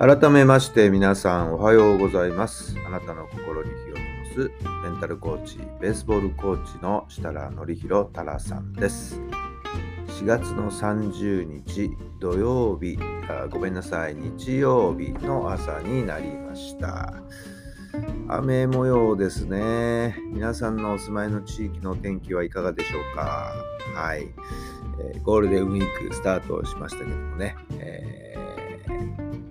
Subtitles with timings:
[0.00, 2.74] 改めまして皆さんおはようございます。
[2.86, 4.00] あなたの心に火を灯
[4.32, 4.50] す
[4.82, 9.20] メンタルコーチベースボールコーチの設楽範弘太良さんです。
[10.08, 14.14] 4月の30日土曜日あごめんなさい。
[14.14, 17.12] 日曜日の朝になりました。
[18.28, 20.18] 雨模様ですね。
[20.32, 23.52] 皆さんのお住まいの地域の天気はいかがでしょうか。
[23.94, 24.32] はい、
[24.98, 28.29] えー、ゴールデンウィークスタートしましたけどもね、えー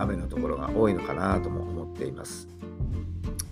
[0.00, 2.48] 雨のところが多いのかなとも思っています。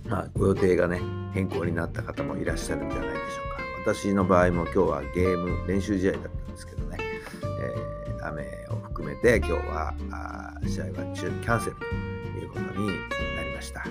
[0.09, 1.01] まあ、ご予定がね、
[1.35, 3.21] 変更になった方もいらっしゃるんじゃないでしょ
[3.83, 3.95] うか。
[3.95, 6.97] 私の場合も今日はゲーム、練習試合だったんですけどね、
[7.43, 12.93] えー、雨を含めて今日はあ試合は中キャンセルということにな
[13.45, 13.85] りました。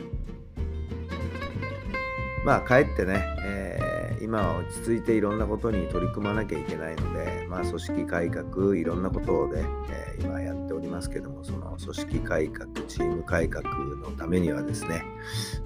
[2.44, 3.88] まあ、帰ってね、えー
[4.28, 10.67] 今は落ち着いていろんなことに取り組まなきゃいけないので、まあ、組織改革いろんなことで、えー、今やって
[10.98, 15.04] ますけどもその組織改革チーム改革のためにはですね、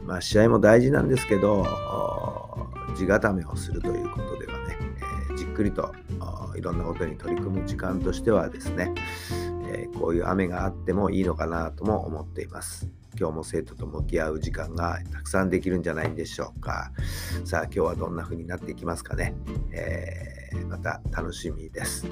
[0.06, 1.66] まあ、試合も大事なんですけど
[2.98, 4.78] 地固めをするということではね、
[5.30, 5.94] えー、じっくりと
[6.58, 8.94] いろんなことに取り組む時間としてはですね、
[9.72, 12.90] えー、こういう雨があってもいいのかなとも思っています。
[13.18, 16.92] 今日も生徒と向き合う時間がたくさんできるんじゃないんでしょうか。
[17.46, 19.34] さあ今日はどんな風になっていきますかね。
[19.72, 22.06] えー、また楽しみです。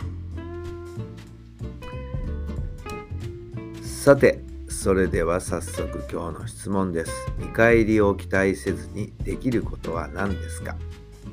[4.00, 4.40] さて、
[4.70, 7.12] それでは早速今日の質問です。
[7.38, 10.78] 見返りを期待せずにできることは何ですか？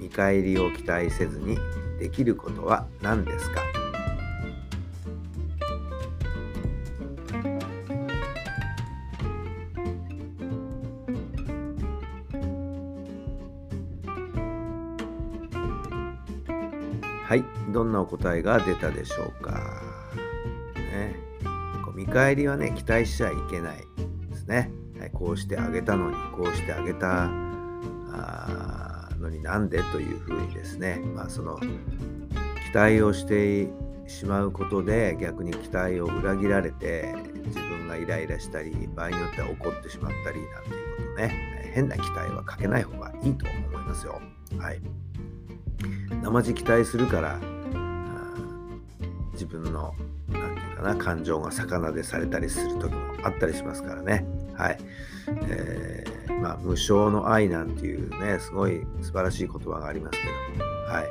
[0.01, 1.57] 見返りを期待せずに
[2.01, 3.63] できることは何ですか？
[17.29, 19.83] はい、どんなお答えが出たでしょうか？
[22.07, 23.79] 見返りはね、期待しちゃいけない
[24.31, 24.71] ですね。
[24.99, 27.25] はい、こうしてあげたのに、こうしてあげた
[28.13, 33.69] あのになんでというふうにですね、まあ、その期待をして
[34.07, 37.15] しまうことで逆に期待を裏切られて
[37.47, 44.21] 自分がイライラしたり場合によっては怒ってしまったりなんていうことね変な期待はかけない方がいいと思いますよ。
[44.59, 44.81] はい。
[46.23, 47.39] 生地期待するから
[49.33, 49.95] 自分の
[50.29, 54.27] 何て言うかな感情が魚でされたりする時もあったりしますからね。
[54.55, 54.79] はい。
[55.49, 61.07] えー、まあ、無償の愛なんていうね、すごい素晴らしい言葉がありますけども、はい。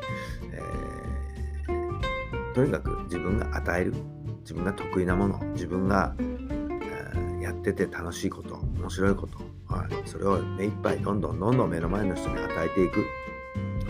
[0.52, 3.94] えー、とにかく自分が与える、
[4.42, 9.38] 自分が得意なもの、自分が、えー、やってて楽しいこと、面白いこと、
[9.74, 13.00] はい、それを目いっぱいどんどんどんどん目の前の人に与えていく。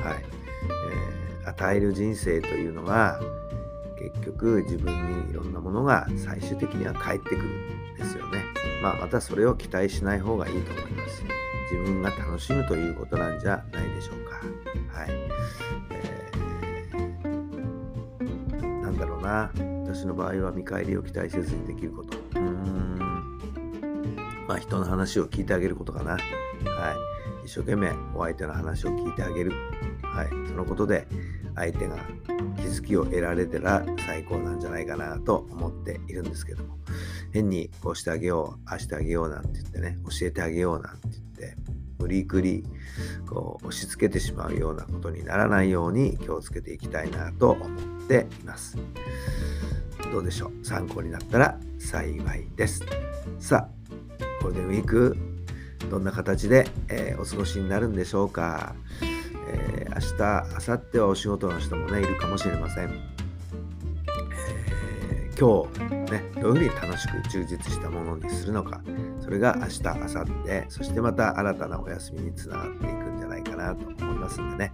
[0.02, 0.26] はい。
[1.44, 3.20] えー、与える人生というのは
[4.14, 8.44] 結局自分にいろんなものが最終的には返ってくるんですよね。
[8.82, 11.24] まあ、またそれを期待しない方がいいと思います。
[11.72, 14.36] 自分が楽しむということなんじゃないでしょうか。
[15.00, 15.10] はい。
[15.92, 19.52] えー、なんだろうな。
[19.86, 22.18] 私の場合は見返りを期待せずにできること。
[22.18, 22.98] うーん。
[24.48, 26.12] まあ人の話を聞いてあげることかな。
[26.12, 26.22] はい。
[27.46, 29.52] 一生懸命お相手の話を聞いてあげる。
[30.16, 31.08] はい、そのことで
[31.56, 31.98] 相手が
[32.58, 36.78] 気づきを得られたら最高なんじゃないかなと思っているんですけども。
[37.32, 41.58] 変にこうしてあげようああしてあげようなんて言ってね教えてあげようなんて言って
[42.00, 42.64] 無理くり
[43.28, 48.78] こう押し付けてしまうようなことにならないように気をつけていきたいなと思っています。
[50.12, 50.66] どうでしょう？
[50.66, 52.84] 参考になったら幸いです。
[53.40, 55.18] さあゴールデンウィーク
[55.90, 58.76] どんな形で、えー、お過ごしになるんでしょうか？
[59.48, 62.90] えー、明日、明後日はお仕事の人もね、いるかもしれません。
[65.10, 68.82] えー、今日、ね、どういうふうに楽しく充実したものにするのか、
[69.20, 74.72] それが明日、明後日、そしてまた新たなお休みにつながっていくんじゃないかなと思いますんでね。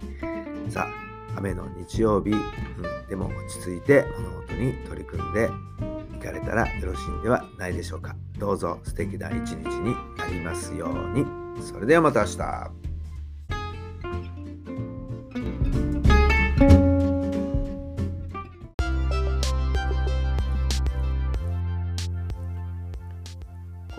[0.68, 2.40] さあ、雨の日曜日、うん、
[3.08, 5.50] でも落ち着いて物事に取り組んで
[6.14, 8.14] いかれたらよろしいんではないでしょうか。
[8.38, 11.24] どうぞ素敵な一日になりますように。
[11.62, 12.91] それではまた明日。